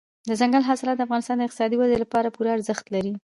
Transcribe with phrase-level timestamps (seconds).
[0.29, 3.13] دځنګل حاصلات د افغانستان د اقتصادي ودې لپاره پوره ارزښت لري.